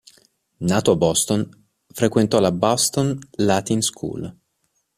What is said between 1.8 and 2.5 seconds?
frequentò